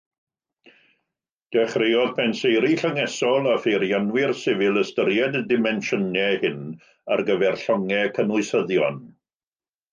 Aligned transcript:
Dechreuodd 1.55 2.15
penseiri 2.19 2.71
llyngesol 2.79 3.51
a 3.53 3.53
pheirianwyr 3.67 4.35
sifil 4.41 4.81
ystyried 4.83 5.39
y 5.43 5.45
dimensiynau 5.53 6.43
hyn 6.49 6.67
ar 7.17 7.25
gyfer 7.31 7.63
llongau 7.67 8.13
cynwysyddion. 8.21 9.03